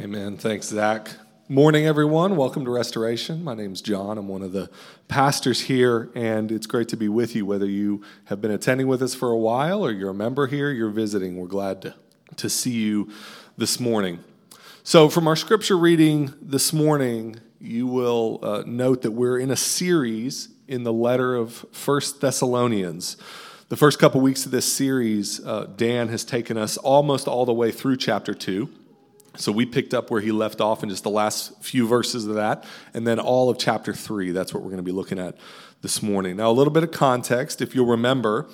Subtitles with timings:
[0.00, 0.38] Amen.
[0.38, 1.10] Thanks, Zach.
[1.46, 2.34] Morning, everyone.
[2.34, 3.44] Welcome to Restoration.
[3.44, 4.16] My name's John.
[4.16, 4.70] I'm one of the
[5.08, 7.44] pastors here, and it's great to be with you.
[7.44, 10.70] Whether you have been attending with us for a while or you're a member here,
[10.70, 11.94] you're visiting, we're glad to,
[12.36, 13.10] to see you
[13.58, 14.20] this morning.
[14.84, 19.56] So, from our scripture reading this morning, you will uh, note that we're in a
[19.56, 23.18] series in the letter of First Thessalonians.
[23.68, 27.52] The first couple weeks of this series, uh, Dan has taken us almost all the
[27.52, 28.70] way through chapter 2.
[29.36, 32.34] So we picked up where he left off in just the last few verses of
[32.34, 32.64] that,
[32.94, 34.32] and then all of chapter 3.
[34.32, 35.36] That's what we're going to be looking at
[35.82, 36.36] this morning.
[36.36, 37.62] Now, a little bit of context.
[37.62, 38.48] If you'll remember,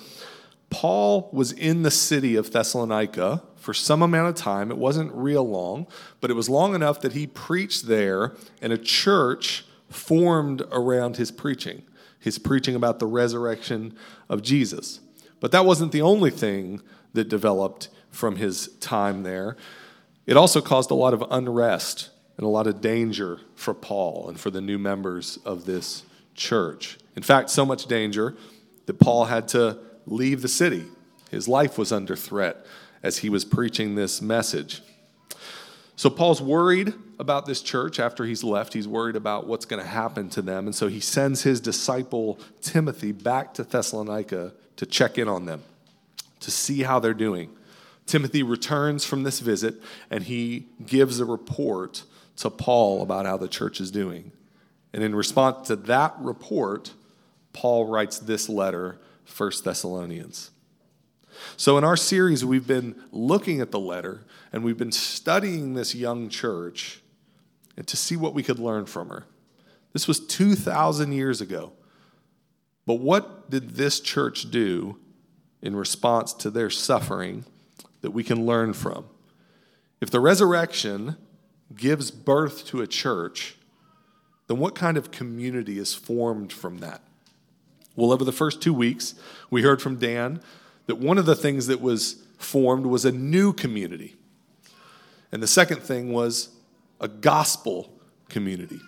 [0.69, 4.71] Paul was in the city of Thessalonica for some amount of time.
[4.71, 5.87] It wasn't real long,
[6.21, 11.31] but it was long enough that he preached there, and a church formed around his
[11.31, 11.83] preaching,
[12.19, 13.95] his preaching about the resurrection
[14.29, 14.99] of Jesus.
[15.39, 16.81] But that wasn't the only thing
[17.13, 19.55] that developed from his time there.
[20.27, 24.39] It also caused a lot of unrest and a lot of danger for Paul and
[24.39, 26.03] for the new members of this
[26.35, 26.99] church.
[27.15, 28.35] In fact, so much danger
[28.85, 30.85] that Paul had to leave the city.
[31.31, 32.65] His life was under threat
[33.01, 34.81] as he was preaching this message.
[35.95, 38.73] So, Paul's worried about this church after he's left.
[38.73, 40.67] He's worried about what's going to happen to them.
[40.67, 45.63] And so he sends his disciple Timothy back to Thessalonica to check in on them,
[46.41, 47.49] to see how they're doing.
[48.07, 49.75] Timothy returns from this visit
[50.09, 52.03] and he gives a report
[52.37, 54.31] to Paul about how the church is doing.
[54.93, 56.93] And in response to that report,
[57.53, 58.99] Paul writes this letter,
[59.35, 60.51] 1 Thessalonians.
[61.55, 65.93] So, in our series, we've been looking at the letter and we've been studying this
[65.93, 67.01] young church
[67.75, 69.25] and to see what we could learn from her.
[69.93, 71.73] This was 2,000 years ago.
[72.87, 74.97] But what did this church do
[75.61, 77.45] in response to their suffering
[78.01, 79.05] that we can learn from.
[79.99, 81.17] If the resurrection
[81.75, 83.55] gives birth to a church,
[84.47, 87.01] then what kind of community is formed from that?
[87.95, 89.15] Well, over the first two weeks,
[89.49, 90.41] we heard from Dan
[90.85, 94.15] that one of the things that was formed was a new community.
[95.31, 96.49] And the second thing was
[97.01, 97.91] a gospel
[98.29, 98.79] community.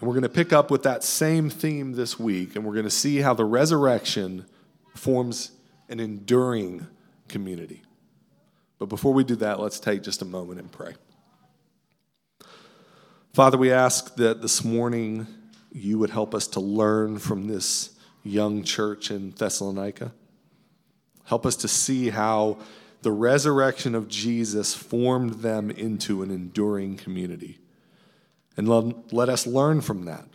[0.00, 2.84] And we're going to pick up with that same theme this week, and we're going
[2.84, 4.46] to see how the resurrection
[4.94, 5.50] forms
[5.88, 6.86] an enduring
[7.26, 7.82] community.
[8.78, 10.94] But before we do that, let's take just a moment and pray.
[13.32, 15.26] Father, we ask that this morning
[15.72, 17.90] you would help us to learn from this
[18.22, 20.12] young church in Thessalonica.
[21.24, 22.58] Help us to see how
[23.02, 27.58] the resurrection of Jesus formed them into an enduring community.
[28.56, 30.26] And let, let us learn from that.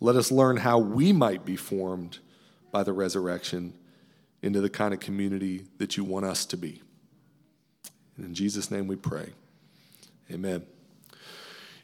[0.00, 2.18] Let us learn how we might be formed
[2.70, 3.74] by the resurrection
[4.42, 6.82] into the kind of community that you want us to be.
[8.24, 9.30] In Jesus' name we pray.
[10.30, 10.64] Amen.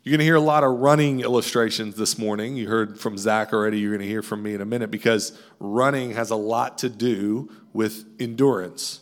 [0.02, 2.56] You're going to hear a lot of running illustrations this morning.
[2.56, 3.80] You heard from Zach already.
[3.80, 6.88] You're going to hear from me in a minute because running has a lot to
[6.88, 9.00] do with endurance.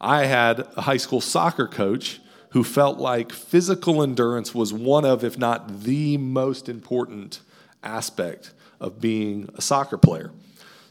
[0.00, 5.24] I had a high school soccer coach who felt like physical endurance was one of,
[5.24, 7.40] if not the most important
[7.82, 10.32] aspect of being a soccer player.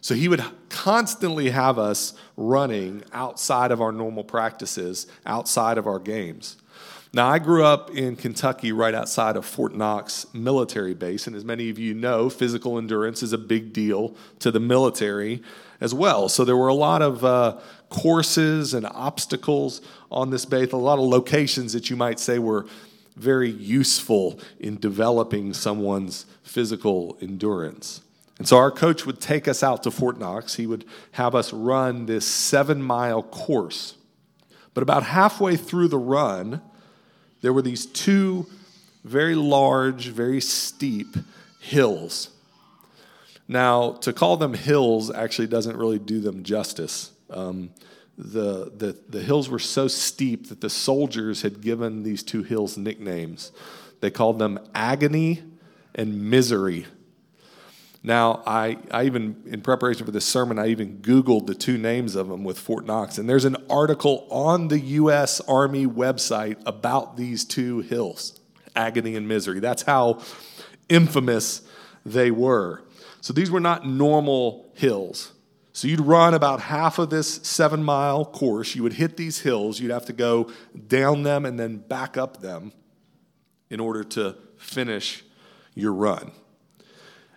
[0.01, 5.99] So he would constantly have us running outside of our normal practices, outside of our
[5.99, 6.57] games.
[7.13, 11.43] Now, I grew up in Kentucky right outside of Fort Knox military base, and as
[11.43, 15.43] many of you know, physical endurance is a big deal to the military
[15.81, 16.29] as well.
[16.29, 17.59] So there were a lot of uh,
[17.89, 22.65] courses and obstacles on this base, a lot of locations that you might say were
[23.17, 28.01] very useful in developing someone's physical endurance.
[28.41, 30.55] And so our coach would take us out to Fort Knox.
[30.55, 33.97] He would have us run this seven mile course.
[34.73, 36.59] But about halfway through the run,
[37.41, 38.47] there were these two
[39.03, 41.15] very large, very steep
[41.59, 42.31] hills.
[43.47, 47.11] Now, to call them hills actually doesn't really do them justice.
[47.29, 47.69] Um,
[48.17, 52.75] the, the, the hills were so steep that the soldiers had given these two hills
[52.75, 53.51] nicknames.
[53.99, 55.43] They called them agony
[55.93, 56.87] and misery.
[58.03, 62.15] Now, I, I even, in preparation for this sermon, I even Googled the two names
[62.15, 63.19] of them with Fort Knox.
[63.19, 65.39] And there's an article on the U.S.
[65.41, 68.39] Army website about these two hills,
[68.75, 69.59] agony and misery.
[69.59, 70.21] That's how
[70.89, 71.61] infamous
[72.03, 72.83] they were.
[73.21, 75.33] So these were not normal hills.
[75.73, 78.75] So you'd run about half of this seven mile course.
[78.75, 79.79] You would hit these hills.
[79.79, 80.51] You'd have to go
[80.87, 82.73] down them and then back up them
[83.69, 85.23] in order to finish
[85.75, 86.31] your run.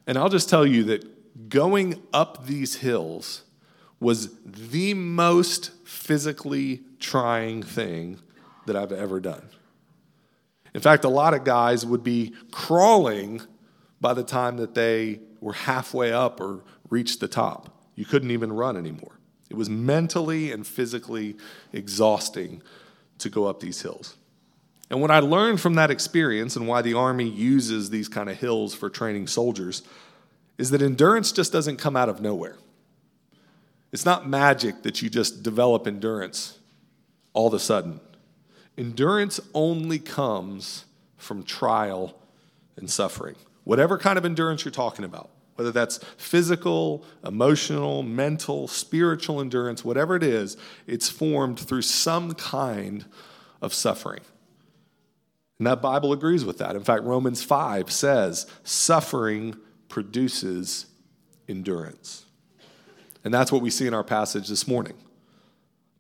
[0.07, 3.43] And I'll just tell you that going up these hills
[4.01, 8.21] was the most physically trying thing
[8.67, 9.49] that I've ever done.
[10.75, 13.41] In fact, a lot of guys would be crawling
[14.01, 17.83] by the time that they were halfway up or reached the top.
[17.95, 19.19] You couldn't even run anymore.
[19.49, 21.37] It was mentally and physically
[21.73, 22.63] exhausting
[23.19, 24.17] to go up these hills.
[24.91, 28.37] And what I learned from that experience and why the Army uses these kind of
[28.37, 29.83] hills for training soldiers
[30.59, 32.57] is that endurance just doesn't come out of nowhere.
[33.93, 36.59] It's not magic that you just develop endurance
[37.33, 38.01] all of a sudden.
[38.77, 40.85] Endurance only comes
[41.17, 42.15] from trial
[42.77, 43.37] and suffering.
[43.65, 50.17] Whatever kind of endurance you're talking about, whether that's physical, emotional, mental, spiritual endurance, whatever
[50.17, 53.05] it is, it's formed through some kind
[53.63, 54.21] of suffering.
[55.59, 56.77] And that Bible agrees with that.
[56.77, 59.57] In fact, Romans 5 says suffering
[59.89, 60.87] produces
[61.49, 62.25] endurance.
[63.23, 64.95] And that's what we see in our passage this morning.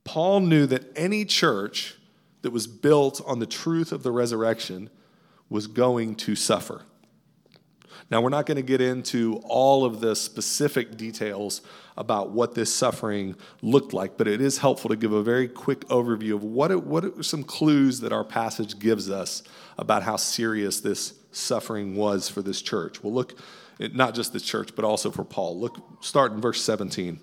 [0.04, 1.96] Paul knew that any church
[2.42, 4.90] that was built on the truth of the resurrection
[5.48, 6.82] was going to suffer.
[8.10, 11.62] Now, we're not going to get into all of the specific details
[11.96, 15.80] about what this suffering looked like, but it is helpful to give a very quick
[15.88, 19.42] overview of what, it, what are some clues that our passage gives us
[19.78, 23.02] about how serious this suffering was for this church.
[23.02, 23.38] We'll look
[23.80, 25.58] at not just the church, but also for Paul.
[25.58, 27.20] Look, start in verse 17.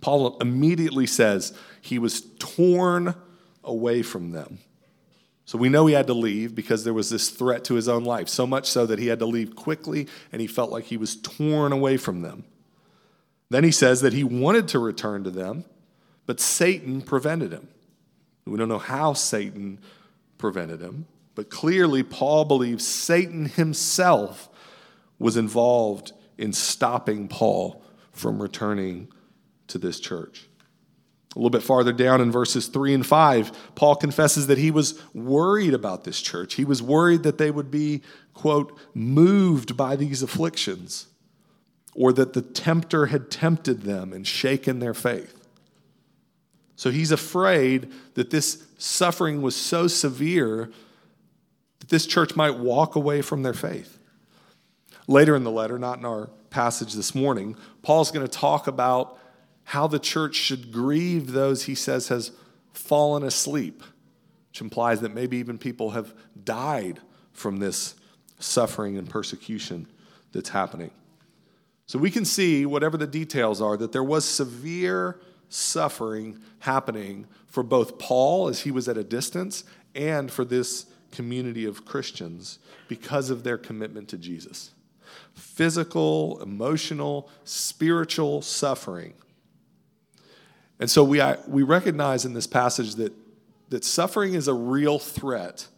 [0.00, 3.14] Paul immediately says he was torn
[3.64, 4.58] away from them.
[5.50, 8.04] So we know he had to leave because there was this threat to his own
[8.04, 10.96] life, so much so that he had to leave quickly and he felt like he
[10.96, 12.44] was torn away from them.
[13.48, 15.64] Then he says that he wanted to return to them,
[16.24, 17.66] but Satan prevented him.
[18.46, 19.80] We don't know how Satan
[20.38, 24.48] prevented him, but clearly Paul believes Satan himself
[25.18, 27.82] was involved in stopping Paul
[28.12, 29.08] from returning
[29.66, 30.46] to this church.
[31.36, 35.00] A little bit farther down in verses 3 and 5, Paul confesses that he was
[35.14, 36.54] worried about this church.
[36.54, 38.02] He was worried that they would be,
[38.34, 41.06] quote, moved by these afflictions,
[41.94, 45.36] or that the tempter had tempted them and shaken their faith.
[46.74, 50.72] So he's afraid that this suffering was so severe
[51.78, 53.98] that this church might walk away from their faith.
[55.06, 59.19] Later in the letter, not in our passage this morning, Paul's going to talk about
[59.70, 62.32] how the church should grieve those he says has
[62.72, 63.84] fallen asleep,
[64.48, 66.12] which implies that maybe even people have
[66.42, 66.98] died
[67.32, 67.94] from this
[68.40, 69.86] suffering and persecution
[70.32, 70.90] that's happening.
[71.86, 77.62] So we can see, whatever the details are, that there was severe suffering happening for
[77.62, 79.62] both Paul as he was at a distance
[79.94, 82.58] and for this community of Christians
[82.88, 84.72] because of their commitment to Jesus.
[85.34, 89.14] Physical, emotional, spiritual suffering
[90.80, 93.12] and so we, we recognize in this passage that,
[93.68, 95.68] that suffering is a real threat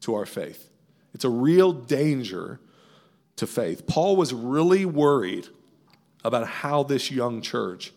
[0.00, 0.68] to our faith.
[1.14, 2.60] It's a real danger
[3.36, 3.86] to faith.
[3.86, 5.46] Paul was really worried
[6.24, 7.92] about how this young church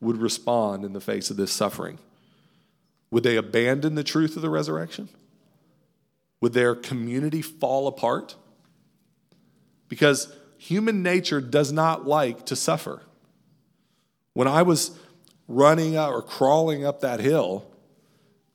[0.00, 1.98] would respond in the face of this suffering.
[3.10, 5.08] Would they abandon the truth of the resurrection?
[6.42, 8.36] Would their community fall apart?
[9.88, 13.02] Because human nature does not like to suffer.
[14.34, 14.98] When I was
[15.48, 17.66] running or crawling up that hill,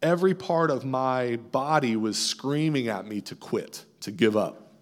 [0.02, 4.74] every part of my body was screaming at me to quit, to give up.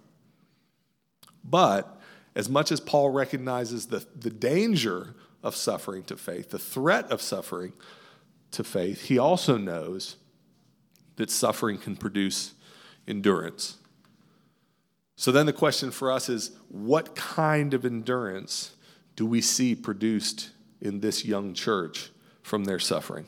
[1.44, 2.00] But
[2.36, 7.22] as much as Paul recognizes the, the danger of suffering to faith, the threat of
[7.22, 7.74] suffering
[8.52, 10.18] to faith, he also knows
[11.16, 12.54] that suffering can produce
[13.08, 13.78] endurance.
[15.16, 18.76] So then the question for us is what kind of endurance
[19.16, 23.26] do we see produced in this young church from their suffering?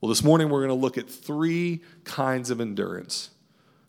[0.00, 3.30] Well, this morning we're going to look at three kinds of endurance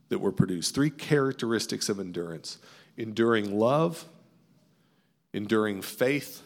[0.10, 2.58] that were produced, three characteristics of endurance
[2.96, 4.06] enduring love,
[5.34, 6.42] enduring faith,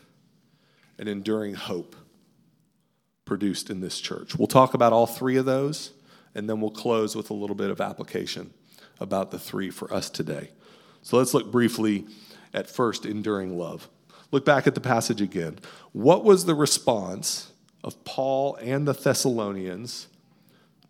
[1.00, 1.96] and enduring hope
[3.24, 4.36] produced in this church.
[4.36, 5.92] We'll talk about all three of those,
[6.36, 8.54] and then we'll close with a little bit of application
[9.00, 10.52] about the three for us today.
[11.02, 12.06] So let's look briefly
[12.54, 13.88] at first enduring love.
[14.32, 15.60] Look back at the passage again.
[15.92, 17.52] What was the response
[17.84, 20.08] of Paul and the Thessalonians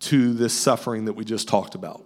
[0.00, 2.04] to this suffering that we just talked about?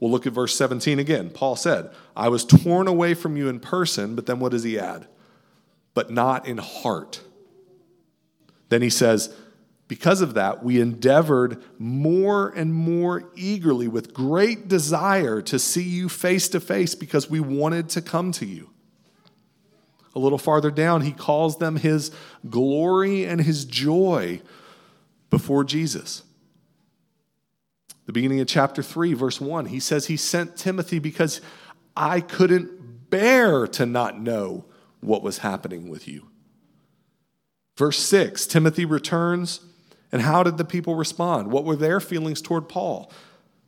[0.00, 1.30] We'll look at verse 17 again.
[1.30, 4.78] Paul said, I was torn away from you in person, but then what does he
[4.78, 5.06] add?
[5.94, 7.22] But not in heart.
[8.68, 9.34] Then he says,
[9.86, 16.08] because of that, we endeavored more and more eagerly with great desire to see you
[16.08, 18.70] face to face because we wanted to come to you.
[20.14, 22.10] A little farther down, he calls them his
[22.48, 24.40] glory and his joy
[25.30, 26.22] before Jesus.
[28.06, 31.40] The beginning of chapter 3, verse 1, he says he sent Timothy because
[31.96, 34.66] I couldn't bear to not know
[35.00, 36.28] what was happening with you.
[37.76, 39.60] Verse 6, Timothy returns,
[40.12, 41.50] and how did the people respond?
[41.50, 43.10] What were their feelings toward Paul?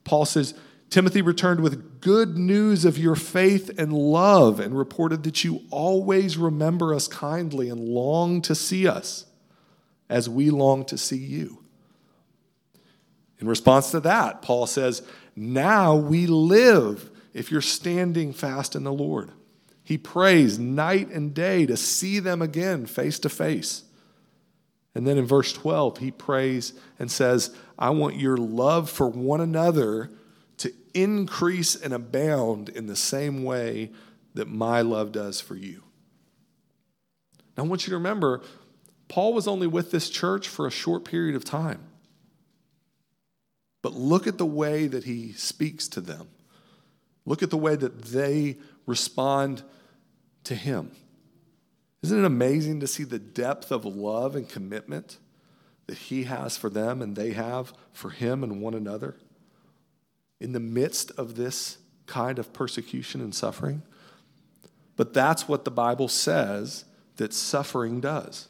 [0.04, 0.54] Paul says,
[0.90, 6.36] Timothy returned with good news of your faith and love and reported that you always
[6.36, 9.26] remember us kindly and long to see us
[10.08, 11.64] as we long to see you.
[13.38, 15.02] In response to that, Paul says,
[15.34, 19.30] Now we live if you're standing fast in the Lord.
[19.82, 23.84] He prays night and day to see them again face to face.
[24.94, 29.42] And then in verse 12, he prays and says, I want your love for one
[29.42, 30.10] another
[30.58, 33.90] to increase and abound in the same way
[34.34, 35.82] that my love does for you.
[37.56, 38.42] Now, I want you to remember,
[39.08, 41.80] Paul was only with this church for a short period of time.
[43.82, 46.28] But look at the way that he speaks to them.
[47.24, 49.62] Look at the way that they respond
[50.44, 50.92] to him.
[52.02, 55.18] Isn't it amazing to see the depth of love and commitment
[55.86, 59.16] that he has for them and they have for him and one another?
[60.40, 63.82] In the midst of this kind of persecution and suffering.
[64.96, 66.84] But that's what the Bible says
[67.16, 68.48] that suffering does.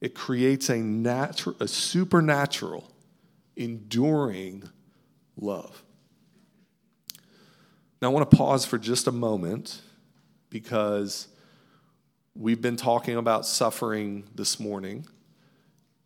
[0.00, 2.90] It creates a natural, a supernatural,
[3.56, 4.64] enduring
[5.36, 5.82] love.
[8.00, 9.80] Now, I want to pause for just a moment
[10.50, 11.28] because
[12.34, 15.06] we've been talking about suffering this morning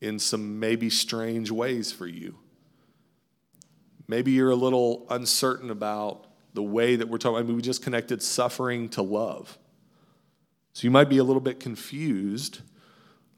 [0.00, 2.38] in some maybe strange ways for you.
[4.10, 7.38] Maybe you're a little uncertain about the way that we're talking.
[7.38, 9.56] I mean, we just connected suffering to love.
[10.72, 12.62] So you might be a little bit confused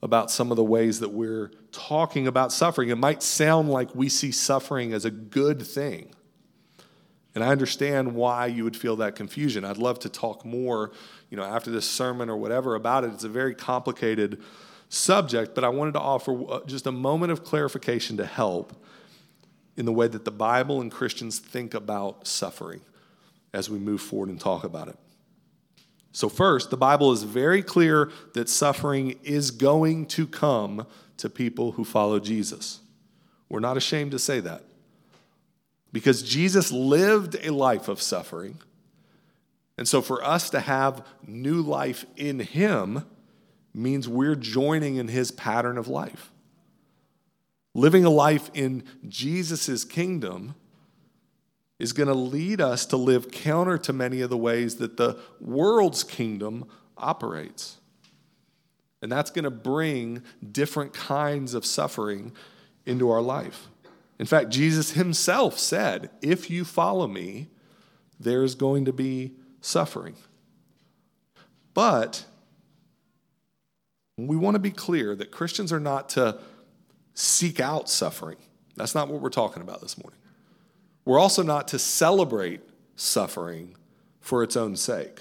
[0.03, 2.89] about some of the ways that we're talking about suffering.
[2.89, 6.15] It might sound like we see suffering as a good thing.
[7.35, 9.67] And I understand why you would feel that confusion.
[9.67, 10.91] I'd love to talk more,
[11.29, 13.13] you know, after this sermon or whatever about it.
[13.13, 14.41] It's a very complicated
[14.89, 18.75] subject, but I wanted to offer uh, just a moment of clarification to help
[19.77, 22.81] in the way that the Bible and Christians think about suffering
[23.53, 24.97] as we move forward and talk about it.
[26.13, 30.87] So, first, the Bible is very clear that suffering is going to come
[31.17, 32.81] to people who follow Jesus.
[33.49, 34.65] We're not ashamed to say that.
[35.91, 38.59] Because Jesus lived a life of suffering.
[39.79, 43.07] And so, for us to have new life in Him
[43.75, 46.31] means we're joining in His pattern of life.
[47.75, 50.55] Living a life in Jesus' kingdom
[51.79, 55.19] is going to lead us to live counter to many of the ways that the
[55.41, 56.65] world's kingdom
[56.97, 57.79] operates.
[59.01, 62.33] And that's going to bring different kinds of suffering
[62.87, 63.69] into our life.
[64.19, 67.49] In fact, Jesus himself said, If you follow me,
[68.21, 70.15] there's going to be suffering.
[71.75, 72.25] But
[74.17, 76.39] we want to be clear that Christians are not to
[77.15, 78.39] seek out suffering.
[78.77, 80.19] That's not what we're talking about this morning.
[81.05, 82.61] We're also not to celebrate
[82.97, 83.77] suffering
[84.21, 85.21] for its own sake.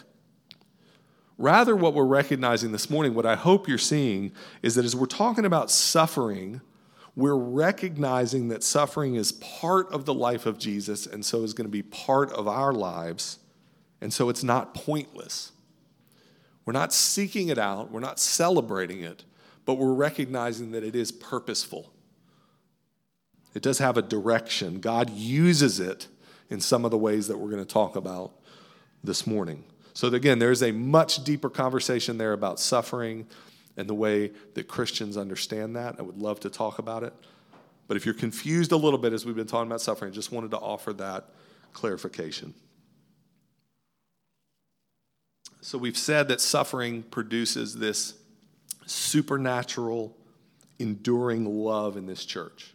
[1.37, 4.31] Rather, what we're recognizing this morning, what I hope you're seeing,
[4.61, 6.61] is that as we're talking about suffering,
[7.15, 11.65] we're recognizing that suffering is part of the life of Jesus and so is going
[11.65, 13.39] to be part of our lives,
[13.99, 15.51] and so it's not pointless.
[16.63, 19.25] We're not seeking it out, we're not celebrating it,
[19.71, 21.93] but we're recognizing that it is purposeful.
[23.53, 24.81] It does have a direction.
[24.81, 26.09] God uses it
[26.49, 28.33] in some of the ways that we're going to talk about
[29.01, 29.63] this morning.
[29.93, 33.27] So, again, there's a much deeper conversation there about suffering
[33.77, 35.95] and the way that Christians understand that.
[35.97, 37.13] I would love to talk about it.
[37.87, 40.33] But if you're confused a little bit as we've been talking about suffering, I just
[40.33, 41.29] wanted to offer that
[41.71, 42.53] clarification.
[45.61, 48.15] So, we've said that suffering produces this
[48.85, 50.15] supernatural,
[50.79, 52.73] enduring love in this church.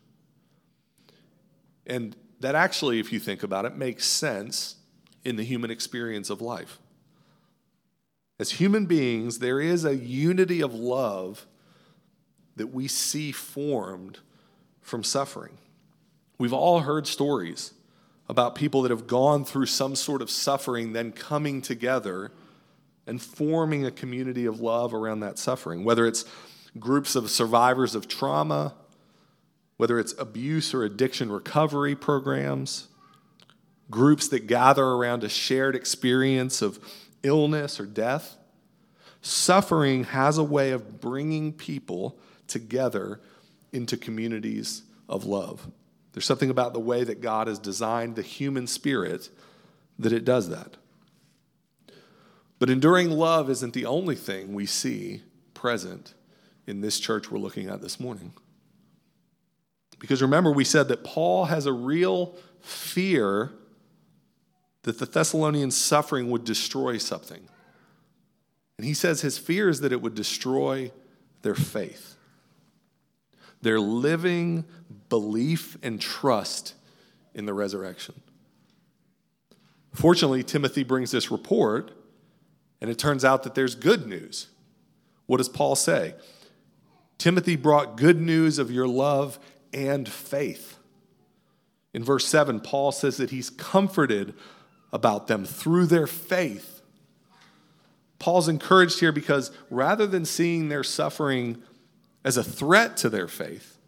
[1.87, 4.77] And that actually, if you think about it, makes sense
[5.25, 6.79] in the human experience of life.
[8.39, 11.47] As human beings, there is a unity of love
[12.57, 14.19] that we see formed
[14.81, 15.59] from suffering.
[16.39, 17.73] We've all heard stories
[18.29, 22.33] about people that have gone through some sort of suffering, then coming together
[23.07, 26.25] and forming a community of love around that suffering, whether it's
[26.79, 28.75] groups of survivors of trauma,
[29.77, 32.89] whether it's abuse or addiction recovery programs,
[33.91, 36.79] groups that gather around a shared experience of
[37.23, 38.37] illness or death.
[39.21, 43.21] Suffering has a way of bringing people together
[43.73, 45.69] into communities of love.
[46.13, 49.29] There's something about the way that God has designed the human spirit
[49.99, 50.77] that it does that.
[52.59, 55.23] But enduring love isn't the only thing we see
[55.55, 56.15] present
[56.67, 58.33] in this church we're looking at this morning.
[59.99, 63.53] Because remember, we said that Paul has a real fear
[64.83, 67.49] that the Thessalonian suffering would destroy something.
[68.79, 70.93] And he says his fear is that it would destroy
[71.43, 72.17] their faith,
[73.63, 74.65] their living
[75.09, 76.75] belief and trust
[77.35, 78.15] in the resurrection.
[79.93, 81.91] Fortunately, Timothy brings this report,
[82.81, 84.49] and it turns out that there's good news.
[85.27, 86.15] What does Paul say?
[87.19, 89.39] Timothy brought good news of your love
[89.73, 90.79] and faith.
[91.95, 94.35] In verse 7, Paul says that he's comforted
[94.93, 96.83] about them through their faith.
[98.19, 101.63] Paul's encouraged here because rather than seeing their suffering
[102.25, 103.79] as a threat to their faith,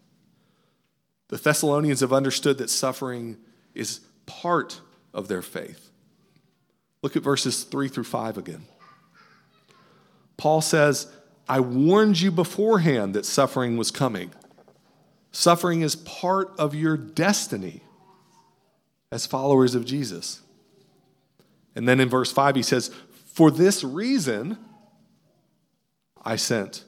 [1.29, 3.37] the Thessalonians have understood that suffering
[3.75, 4.81] is part
[5.13, 5.91] of their faith.
[7.03, 8.65] Look at verses 3 through 5 again.
[10.39, 11.09] Paul says,
[11.49, 14.31] I warned you beforehand that suffering was coming.
[15.33, 17.83] Suffering is part of your destiny
[19.11, 20.41] as followers of Jesus.
[21.75, 22.91] And then in verse 5, he says,
[23.35, 24.59] For this reason,
[26.23, 26.85] I sent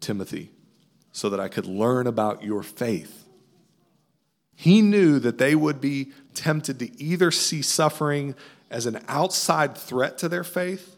[0.00, 0.50] Timothy
[1.12, 3.24] so that I could learn about your faith.
[4.56, 8.34] He knew that they would be tempted to either see suffering
[8.70, 10.93] as an outside threat to their faith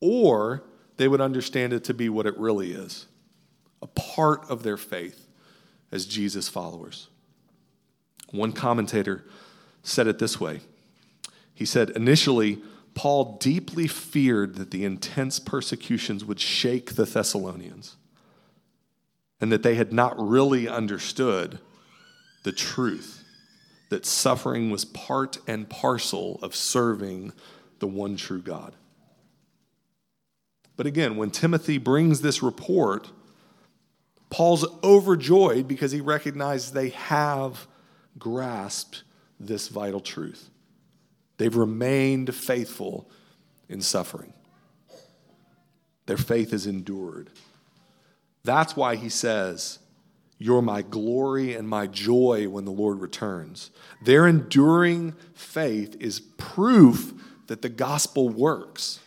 [0.00, 0.64] or
[0.96, 3.06] they would understand it to be what it really is
[3.82, 5.28] a part of their faith
[5.92, 7.08] as Jesus followers.
[8.30, 9.24] One commentator
[9.82, 10.60] said it this way
[11.54, 12.62] He said, initially,
[12.94, 17.96] Paul deeply feared that the intense persecutions would shake the Thessalonians
[19.38, 21.58] and that they had not really understood
[22.42, 23.22] the truth
[23.90, 27.32] that suffering was part and parcel of serving
[27.78, 28.74] the one true God.
[30.76, 33.10] But again, when Timothy brings this report,
[34.30, 37.66] Paul's overjoyed because he recognizes they have
[38.18, 39.04] grasped
[39.38, 40.50] this vital truth.
[41.38, 43.10] They've remained faithful
[43.68, 44.32] in suffering.
[46.06, 47.30] Their faith is endured.
[48.44, 49.80] That's why he says,
[50.38, 53.70] You're my glory and my joy when the Lord returns.
[54.02, 57.12] Their enduring faith is proof
[57.48, 59.00] that the gospel works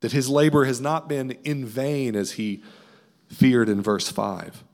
[0.00, 2.62] that his labor has not been in vain as he
[3.28, 4.64] feared in verse 5.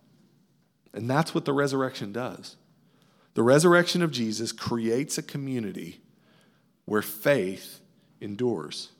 [0.94, 2.56] And that's what the resurrection does.
[3.34, 6.00] The resurrection of Jesus creates a community
[6.86, 7.80] where faith
[8.20, 8.92] endures.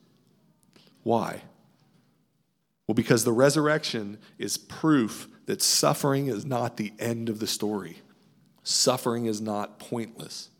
[1.02, 1.42] Why?
[2.86, 7.98] Well, because the resurrection is proof that suffering is not the end of the story.
[8.62, 10.50] Suffering is not pointless.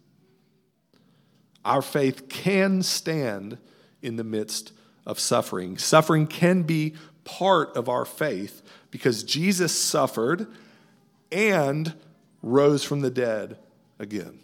[1.65, 3.59] Our faith can stand
[4.01, 4.73] in the midst
[5.07, 5.79] of suffering.
[5.79, 10.47] Suffering can be part of our faith because Jesus suffered
[11.31, 11.95] and
[12.43, 13.59] rose from the dead
[13.99, 14.41] again.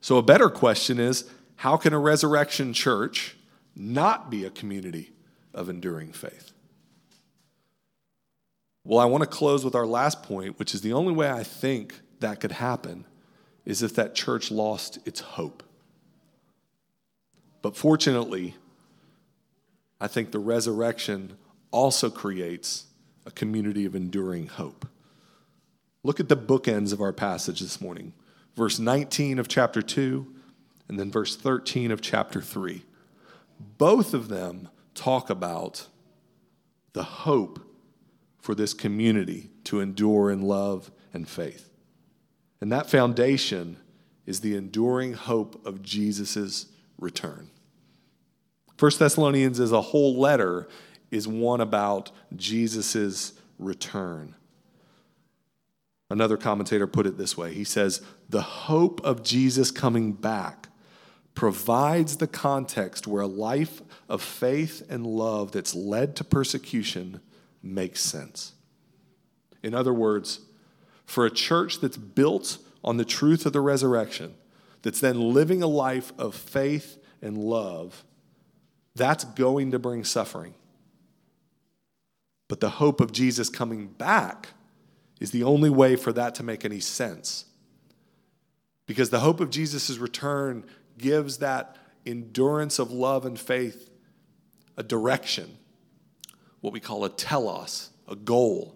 [0.00, 3.36] So, a better question is how can a resurrection church
[3.74, 5.12] not be a community
[5.52, 6.52] of enduring faith?
[8.84, 11.42] Well, I want to close with our last point, which is the only way I
[11.42, 13.04] think that could happen
[13.66, 15.62] is if that church lost its hope.
[17.60, 18.54] But fortunately,
[20.00, 21.36] I think the resurrection
[21.70, 22.86] also creates
[23.26, 24.86] a community of enduring hope.
[26.02, 28.12] Look at the bookends of our passage this morning
[28.58, 30.26] verse 19 of chapter 2,
[30.88, 32.82] and then verse 13 of chapter 3.
[33.78, 35.86] Both of them talk about
[36.92, 37.60] the hope
[38.40, 41.70] for this community to endure in love and faith.
[42.60, 43.76] And that foundation
[44.26, 46.66] is the enduring hope of Jesus'
[46.98, 47.50] return.
[48.78, 50.68] First Thessalonians as a whole letter
[51.10, 54.36] is one about Jesus' return.
[56.08, 60.68] Another commentator put it this way he says, The hope of Jesus coming back
[61.34, 67.20] provides the context where a life of faith and love that's led to persecution
[67.62, 68.52] makes sense.
[69.62, 70.40] In other words,
[71.04, 74.34] for a church that's built on the truth of the resurrection,
[74.82, 78.04] that's then living a life of faith and love,
[78.98, 80.54] that's going to bring suffering.
[82.48, 84.48] But the hope of Jesus coming back
[85.20, 87.44] is the only way for that to make any sense.
[88.86, 90.64] Because the hope of Jesus' return
[90.96, 93.90] gives that endurance of love and faith
[94.76, 95.58] a direction,
[96.60, 98.74] what we call a telos, a goal.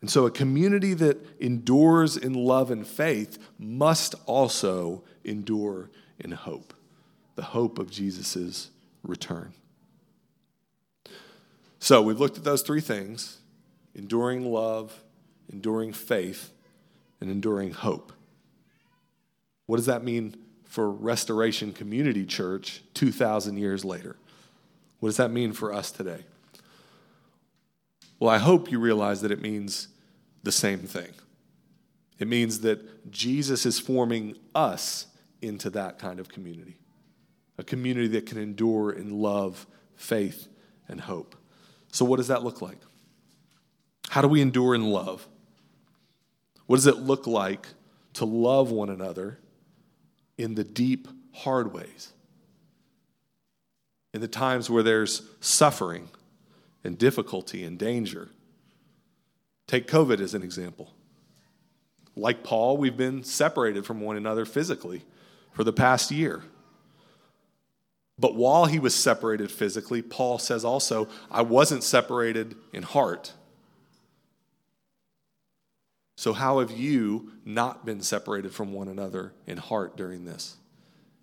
[0.00, 6.73] And so, a community that endures in love and faith must also endure in hope
[7.34, 8.70] the hope of Jesus'
[9.02, 9.52] return.
[11.78, 13.38] So, we've looked at those three things
[13.94, 15.02] enduring love,
[15.52, 16.50] enduring faith,
[17.20, 18.12] and enduring hope.
[19.66, 24.16] What does that mean for Restoration Community Church 2,000 years later?
[25.00, 26.24] What does that mean for us today?
[28.18, 29.88] Well, I hope you realize that it means
[30.42, 31.12] the same thing.
[32.18, 35.06] It means that Jesus is forming us
[35.42, 36.76] into that kind of community,
[37.58, 40.48] a community that can endure in love, faith,
[40.88, 41.36] and hope.
[41.92, 42.78] So, what does that look like?
[44.08, 45.26] How do we endure in love?
[46.66, 47.66] What does it look like
[48.14, 49.38] to love one another
[50.38, 52.12] in the deep, hard ways?
[54.12, 56.08] In the times where there's suffering
[56.82, 58.30] and difficulty and danger
[59.66, 60.92] Take COVID as an example.
[62.16, 65.02] Like Paul, we've been separated from one another physically
[65.52, 66.42] for the past year.
[68.18, 73.32] But while he was separated physically, Paul says also, I wasn't separated in heart.
[76.16, 80.56] So, how have you not been separated from one another in heart during this?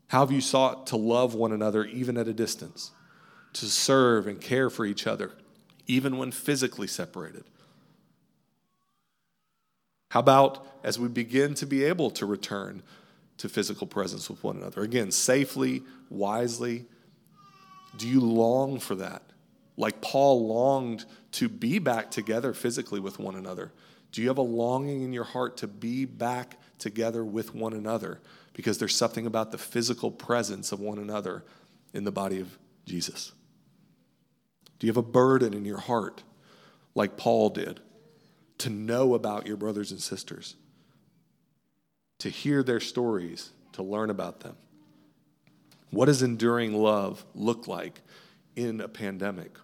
[0.07, 2.91] How have you sought to love one another even at a distance,
[3.53, 5.31] to serve and care for each other,
[5.87, 7.45] even when physically separated?
[10.09, 12.83] How about as we begin to be able to return
[13.41, 14.81] to physical presence with one another?
[14.81, 16.85] Again, safely, wisely.
[17.97, 19.23] Do you long for that?
[19.77, 23.71] Like Paul longed to be back together physically with one another.
[24.11, 28.19] Do you have a longing in your heart to be back together with one another?
[28.53, 31.43] Because there's something about the physical presence of one another
[31.93, 33.31] in the body of Jesus.
[34.79, 36.23] Do you have a burden in your heart
[36.95, 37.79] like Paul did?
[38.61, 40.55] to know about your brothers and sisters,
[42.21, 44.55] to hear their stories, to learn about them.
[45.89, 48.01] What does enduring love look like
[48.55, 49.57] in a pandemic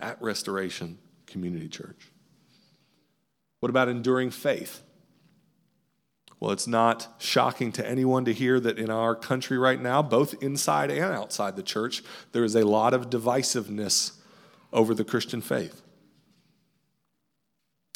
[0.00, 2.10] at Restoration Community Church?
[3.60, 4.82] What about enduring faith?
[6.40, 10.42] Well, it's not shocking to anyone to hear that in our country right now, both
[10.42, 12.02] inside and outside the church,
[12.32, 14.12] there is a lot of divisiveness
[14.72, 15.82] over the Christian faith.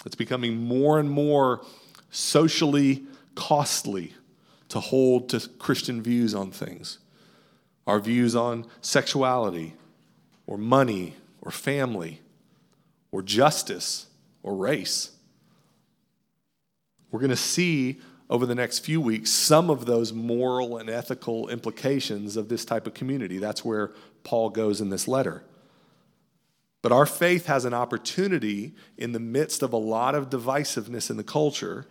[0.07, 1.65] It's becoming more and more
[2.11, 4.14] socially costly
[4.68, 6.99] to hold to Christian views on things.
[7.87, 9.75] Our views on sexuality,
[10.47, 12.20] or money, or family,
[13.12, 14.07] or justice,
[14.42, 15.12] or race.
[17.11, 21.49] We're going to see over the next few weeks some of those moral and ethical
[21.49, 23.38] implications of this type of community.
[23.38, 23.92] That's where
[24.25, 25.44] Paul goes in this letter.
[26.83, 31.16] But our faith has an opportunity in the midst of a lot of divisiveness in
[31.16, 31.87] the culture,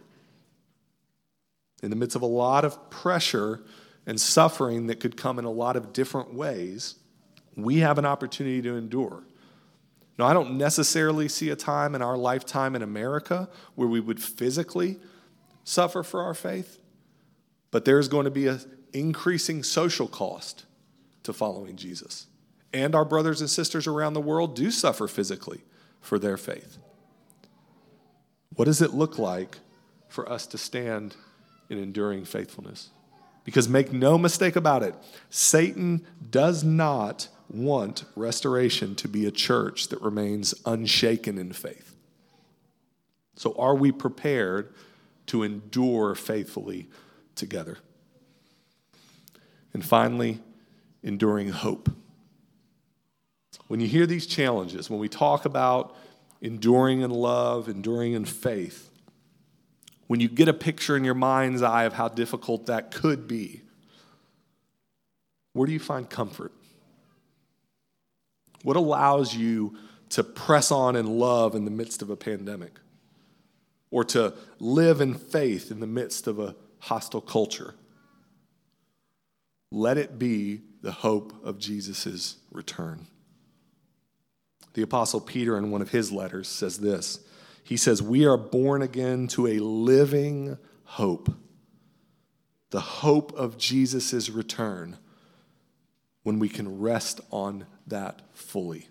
[1.84, 3.62] in the midst of a lot of pressure
[4.08, 6.96] and suffering that could come in a lot of different ways.
[7.56, 9.24] We have an opportunity to endure.
[10.17, 14.22] Now, I don't necessarily see a time in our lifetime in America where we would
[14.22, 14.98] physically
[15.63, 16.80] suffer for our faith,
[17.69, 18.60] but there's going to be an
[18.93, 20.65] increasing social cost
[21.22, 22.26] to following Jesus
[22.74, 25.62] and our brothers and sisters around the world do suffer physically
[26.02, 26.80] for their faith.
[28.56, 29.60] What does it look like
[30.10, 31.15] for us to stand
[31.73, 32.89] in enduring faithfulness?
[33.43, 34.95] Because make no mistake about it,
[35.29, 41.95] Satan does not want restoration to be a church that remains unshaken in faith.
[43.36, 44.73] So, are we prepared
[45.27, 46.88] to endure faithfully
[47.36, 47.79] together?
[49.73, 50.39] And finally,
[51.01, 51.89] enduring hope.
[53.67, 55.95] When you hear these challenges, when we talk about
[56.41, 58.89] enduring in love, enduring in faith,
[60.13, 63.63] when you get a picture in your mind's eye of how difficult that could be,
[65.54, 66.52] where do you find comfort?
[68.62, 69.76] What allows you
[70.10, 72.73] to press on in love in the midst of a pandemic?
[73.89, 77.73] Or to live in faith in the midst of a hostile culture?
[79.71, 83.08] Let it be the hope of Jesus' return.
[84.76, 87.17] The Apostle Peter, in one of his letters, says this
[87.63, 91.34] He says, We are born again to a living hope,
[92.69, 94.97] the hope of Jesus' return,
[96.23, 98.88] when we can rest on that fully.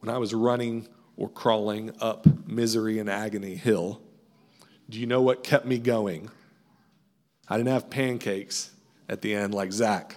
[0.00, 4.00] When I was running or crawling up Misery and Agony Hill,
[4.88, 6.30] do you know what kept me going?
[7.48, 8.70] I didn't have pancakes
[9.08, 10.16] at the end like Zach.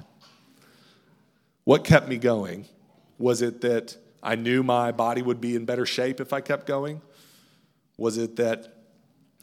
[1.63, 2.65] What kept me going
[3.18, 6.65] was it that I knew my body would be in better shape if I kept
[6.65, 7.01] going?
[7.97, 8.75] Was it that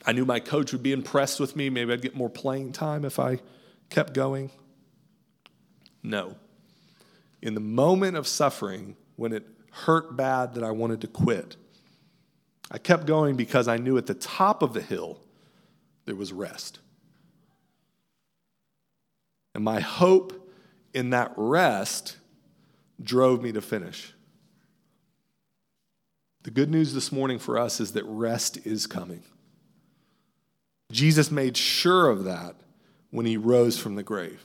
[0.05, 1.71] I knew my coach would be impressed with me?
[1.71, 3.41] Maybe I'd get more playing time if I
[3.91, 4.51] kept going?
[6.03, 6.37] No.
[7.43, 11.57] In the moment of suffering, when it hurt bad that I wanted to quit,
[12.71, 15.21] I kept going because I knew at the top of the hill
[16.05, 16.81] there was rest.
[19.55, 20.51] And my hope
[20.93, 22.17] in that rest
[23.03, 24.13] drove me to finish.
[26.47, 29.25] The good news this morning for us is that rest is coming.
[30.93, 32.55] Jesus made sure of that
[33.11, 34.45] when he rose from the grave.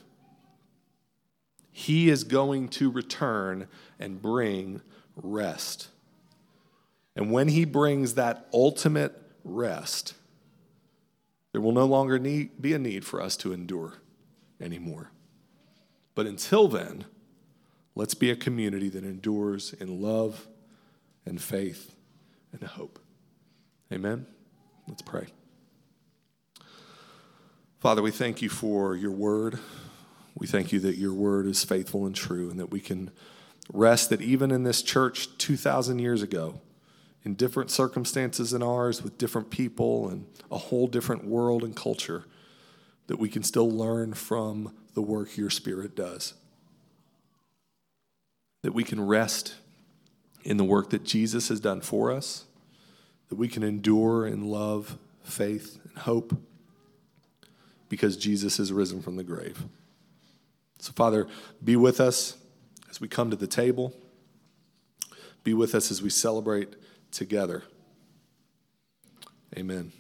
[1.70, 3.68] He is going to return
[4.00, 4.82] and bring
[5.16, 5.90] rest.
[7.16, 10.16] And when he brings that ultimate rest,
[11.52, 13.94] there will no longer need, be a need for us to endure
[14.60, 15.12] anymore.
[16.16, 17.06] But until then,
[17.94, 20.48] let's be a community that endures in love
[21.26, 21.96] and faith
[22.52, 23.00] and hope.
[23.92, 24.26] Amen?
[24.88, 25.28] Let's pray.
[27.80, 29.60] Father, we thank you for your word.
[30.36, 33.12] We thank you that your word is faithful and true, and that we can
[33.74, 36.62] rest that even in this church 2,000 years ago,
[37.24, 42.26] in different circumstances than ours, with different people and a whole different world and culture,
[43.08, 46.34] that we can still learn from the work your Spirit does.
[48.64, 49.56] That we can rest
[50.44, 52.46] in the work that Jesus has done for us,
[53.30, 56.36] that we can endure in love, faith, and hope
[57.90, 59.66] because Jesus is risen from the grave.
[60.80, 61.28] So, Father,
[61.64, 62.38] be with us
[62.90, 63.94] as we come to the table.
[65.44, 66.76] Be with us as we celebrate
[67.12, 67.64] together.
[69.58, 69.92] Amen.